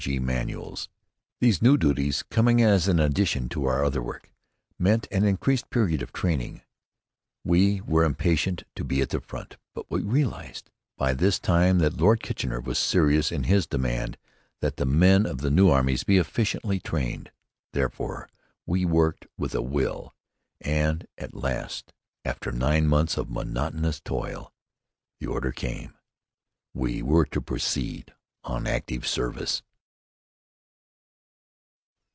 G. 0.01 0.17
manuals. 0.17 0.89
These 1.41 1.61
new 1.61 1.77
duties, 1.77 2.23
coming 2.23 2.59
as 2.59 2.87
an 2.87 2.99
addition 2.99 3.47
to 3.49 3.65
our 3.65 3.85
other 3.85 4.01
work, 4.01 4.31
meant 4.79 5.07
an 5.11 5.23
increased 5.23 5.69
period 5.69 6.01
of 6.01 6.11
training. 6.11 6.63
We 7.43 7.81
were 7.81 8.03
impatient 8.03 8.63
to 8.77 8.83
be 8.83 9.01
at 9.01 9.09
the 9.11 9.21
front, 9.21 9.57
but 9.75 9.91
we 9.91 10.01
realized 10.01 10.71
by 10.97 11.13
this 11.13 11.37
time 11.37 11.77
that 11.79 12.01
Lord 12.01 12.23
Kitchener 12.23 12.59
was 12.59 12.79
serious 12.79 13.31
in 13.31 13.43
his 13.43 13.67
demand 13.67 14.17
that 14.59 14.77
the 14.77 14.87
men 14.87 15.27
of 15.27 15.37
the 15.41 15.51
new 15.51 15.69
armies 15.69 16.03
be 16.03 16.17
efficiently 16.17 16.79
trained. 16.79 17.31
Therefore 17.73 18.27
we 18.65 18.83
worked 18.85 19.27
with 19.37 19.53
a 19.53 19.61
will, 19.61 20.15
and 20.59 21.05
at 21.19 21.35
last, 21.35 21.93
after 22.25 22.51
nine 22.51 22.87
months 22.87 23.17
of 23.17 23.29
monotonous 23.29 23.99
toil, 23.99 24.51
the 25.19 25.27
order 25.27 25.51
came. 25.51 25.93
We 26.73 27.03
were 27.03 27.25
to 27.27 27.39
proceed 27.39 28.15
on 28.43 28.65
active 28.65 29.05
service. 29.07 29.61